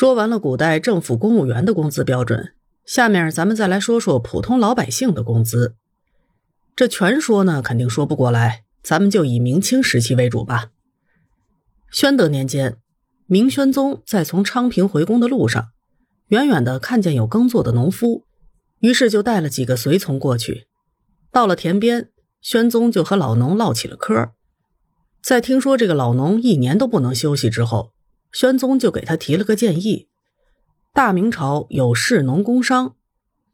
[0.00, 2.54] 说完了古代政府公务员的工资标准，
[2.86, 5.74] 下面咱们再来说说普通老百姓的工资。
[6.74, 10.70] 这全说呢，肯定说不过来，咱们就以明清时期为主吧。
[11.90, 12.78] 宣德年间，
[13.26, 15.68] 明宣宗在从昌平回宫的路上，
[16.28, 18.24] 远远的看见有耕作的农夫，
[18.78, 20.66] 于是就带了几个随从过去。
[21.30, 22.08] 到了田边，
[22.40, 24.30] 宣宗就和老农唠起了嗑。
[25.22, 27.92] 在听说这个老农一年都不能休息之后，
[28.32, 30.08] 宣宗就给他提了个建议：
[30.92, 32.96] 大明朝有士农工商，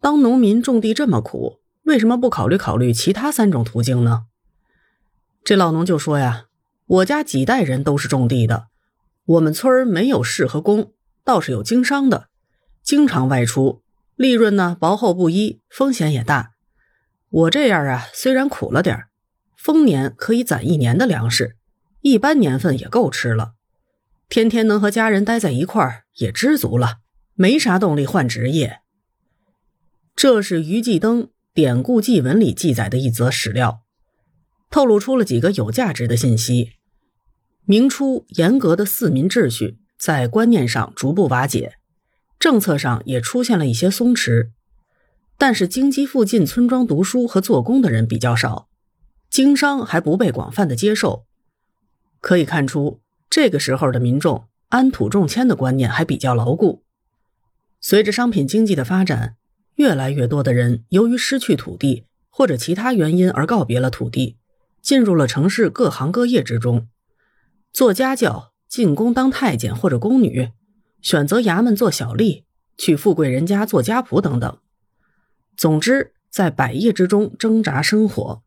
[0.01, 4.25] 当农民种地这么苦，为什么不考虑考虑其他三种途径呢？
[5.43, 6.47] 这老农就说呀
[6.87, 8.67] ：“我家几代人都是种地的，
[9.25, 10.93] 我们村儿没有士和工，
[11.25, 12.29] 倒是有经商的，
[12.83, 13.83] 经常外出，
[14.17, 16.53] 利润呢薄厚不一，风险也大。
[17.29, 19.05] 我这样啊，虽然苦了点
[19.57, 21.57] 丰年可以攒一年的粮食，
[22.03, 23.55] 一般年份也够吃了。”
[24.29, 26.97] 天天能和家人待在一块儿也知足了，
[27.35, 28.81] 没啥动力换职业。
[30.17, 31.25] 这是于继登
[31.55, 33.83] 《典故记文》里记载的一则史料，
[34.71, 36.73] 透露出了几个有价值的信息。
[37.65, 41.75] 明初严格的四民秩序在观念上逐步瓦解，
[42.39, 44.51] 政策上也出现了一些松弛，
[45.39, 48.69] 但是京畿附近村庄读书和做工的人比较少，
[49.31, 51.27] 经商还不被广泛的接受。
[52.21, 53.01] 可以看出。
[53.37, 56.85] 这个时候的民众安土重迁的观念还比较牢固。
[57.83, 59.37] 随着商品经济的发展，
[59.75, 64.39] 越来越多的人由于失去土地或者其他原因而告别了土地，
[64.81, 66.89] 进入了城市各行各业之中，
[67.75, 70.53] 做家教、进宫当太监或者宫女，
[71.03, 72.45] 选择衙门做小吏，
[72.79, 74.59] 去富贵人家做家仆等等。
[75.59, 78.43] 总之，在百业之中挣扎生活。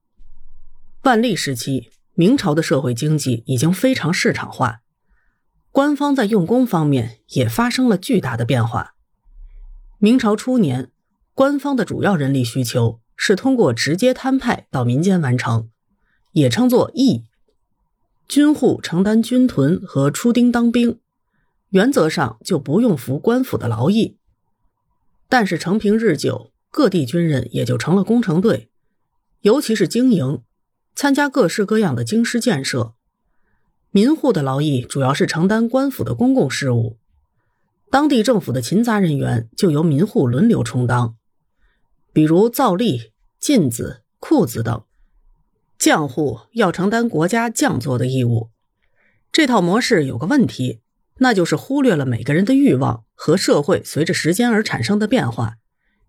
[1.04, 1.92] 万历时期。
[2.20, 4.82] 明朝的社会经济已经非常市场化，
[5.72, 8.94] 官方在用工方面也发生了巨大的变化。
[10.00, 10.92] 明朝初年，
[11.34, 15.70] 官方的主要人力需求是通过直接摊派到民间完成，
[16.34, 17.24] 也称作役。
[18.28, 21.00] 军户承担军屯和出丁当兵，
[21.70, 24.18] 原则上就不用服官府的劳役。
[25.30, 28.70] 但是承平日久，各地军人也就成了工程队，
[29.40, 30.42] 尤其是经营。
[31.02, 32.94] 参加各式各样的京师建设，
[33.90, 36.98] 民户的劳役主要是承担官府的公共事务，
[37.90, 41.16] 当地政府的勤杂人员就由民户轮流充当，
[42.12, 44.84] 比如造吏、进子、库子等。
[45.78, 48.50] 匠户要承担国家匠作的义务。
[49.32, 50.82] 这套模式有个问题，
[51.20, 55.54] 那就是忽略了每个人的欲望和社会随着时间而产生的变化，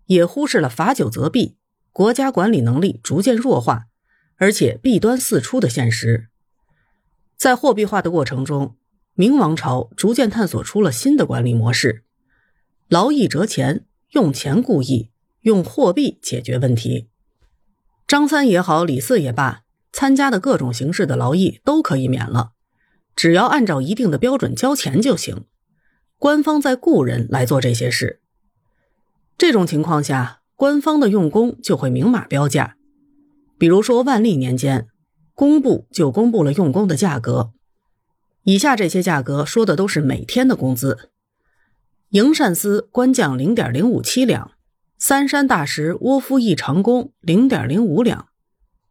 [0.07, 1.55] 也忽视了罚酒责弊，
[1.93, 3.85] 国家管理能力逐渐弱化。
[4.41, 6.27] 而且弊端四出的现实，
[7.37, 8.75] 在货币化的过程中，
[9.13, 12.03] 明王朝逐渐探索出了新的管理模式：
[12.87, 17.07] 劳役折钱，用钱故役，用货币解决问题。
[18.07, 22.53] 张三也好，李四也罢，参加的各种形式的劳役都可以免了，
[23.15, 25.45] 只要按照一定的标准交钱就行。
[26.17, 28.19] 官方在雇人来做这些事，
[29.37, 32.77] 这种情况下，官方的用工就会明码标价。
[33.61, 34.87] 比如说，万历年间，
[35.35, 37.51] 工部就公布了用工的价格。
[38.41, 41.11] 以下这些价格说的都是每天的工资：
[42.09, 44.53] 营善司官将零点零五七两，
[44.97, 48.29] 三山大石窝夫一长工零点零五两，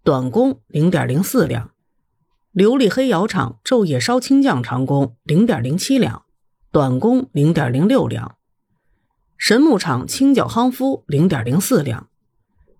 [0.05, 1.73] 短工零点零四两，
[2.55, 6.23] 琉璃黑窑厂昼夜烧青匠长工零点零七两，
[6.71, 8.37] 短工零点零六两，
[9.37, 12.07] 神木厂清脚夯夫零点零四两。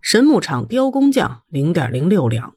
[0.01, 2.55] 神木厂雕工匠零点零六两，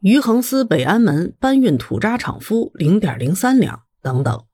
[0.00, 4.44] 余恒司北安门搬运土渣厂夫零点零三两等等。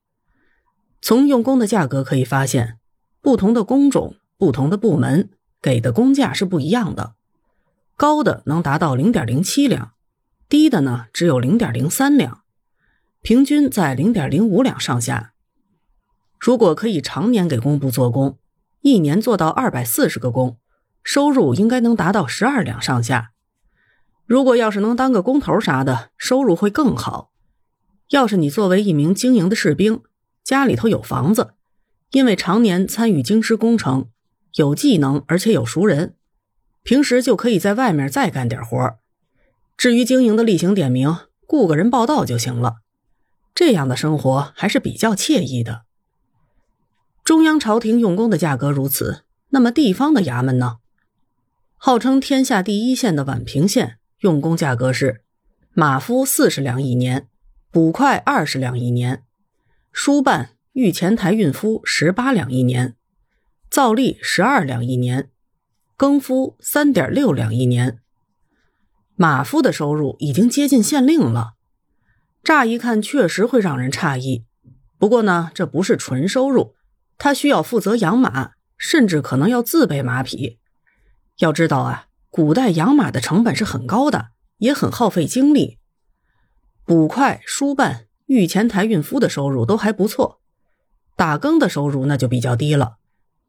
[1.03, 2.79] 从用工的价格可以发现，
[3.21, 7.15] 不同的工种、不同的部门给的工价是不一样的。
[7.97, 9.93] 高的能达到零点零七两，
[10.49, 12.43] 低的呢只有零点零三两，
[13.23, 15.33] 平均在零点零五两上下。
[16.39, 18.39] 如果可以常年给工部做工，
[18.83, 20.59] 一年做到二百四十个工。
[21.07, 23.31] 收入应该能达到十二两上下。
[24.27, 27.31] 如果要是能当个工头啥的，收入会更好。
[28.11, 30.03] 要是你作为一名经营的士兵，
[30.43, 31.55] 家里头有房子，
[32.11, 34.09] 因为常年参与京师工程，
[34.57, 36.17] 有技能而且有熟人，
[36.83, 38.97] 平时就可以在外面再干点活
[39.77, 41.17] 至于经营的例行点名，
[41.47, 42.79] 雇个人报道就行了。
[43.55, 45.83] 这样的生活还是比较惬意的。
[47.23, 50.79] 中央朝廷用工的价格如此，那么地方的衙门呢？
[51.77, 55.23] 号称天下第一县的宛平县用工价格是：
[55.73, 57.29] 马夫四十两一年，
[57.71, 59.23] 捕快二十两一年，
[59.93, 62.97] 书办、御前台运夫十八两一年，
[63.71, 65.31] 造隶十二两一年，
[65.97, 67.99] 更夫三点六两一年。
[69.15, 71.55] 马夫的收入已经接近县令了，
[72.43, 74.45] 乍一看确实会让人诧异。
[74.99, 76.75] 不过呢，这不是纯收入，
[77.19, 80.59] 他需要负责养马，甚至可能要自备马匹。
[81.39, 84.29] 要知道啊，古代养马的成本是很高的，
[84.59, 85.79] 也很耗费精力。
[86.85, 90.41] 捕快、书办、御前台运夫的收入都还不错，
[91.15, 92.97] 打更的收入那就比较低了。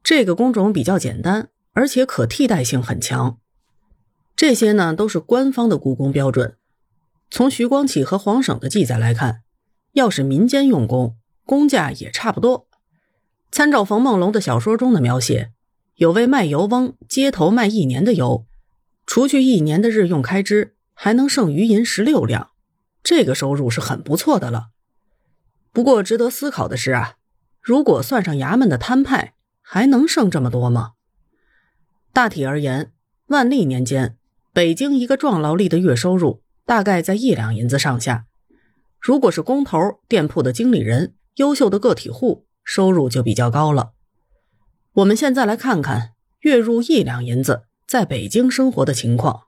[0.02, 3.38] 这个工种比较简单，而且可替代性很强。
[4.36, 6.56] 这些呢都是官方的雇工标准。
[7.30, 9.42] 从徐光启和黄省的记载来看，
[9.92, 12.68] 要是民间用工，工价也差不多。
[13.50, 15.52] 参照冯梦龙的小说中的描写，
[15.98, 18.46] 有位卖油翁街头卖一年的油，
[19.04, 22.50] 除去一年的日用开支，还能剩余银十六两，
[23.02, 24.68] 这个收入是很不错的了。
[25.72, 27.16] 不过值得思考的是啊，
[27.60, 30.92] 如果算上衙门的摊派，还能剩这么多吗？
[32.12, 32.92] 大体而言，
[33.26, 34.16] 万历年间。
[34.52, 38.26] 北京一个壮劳力的月收入大概在一两银子上下，
[39.00, 39.76] 如果是工头、
[40.08, 43.94] 店铺的经理人、优秀的个体户，收入就比较高了。
[44.98, 49.47] 我们现在来看看月入一两银子在北京生活的情况。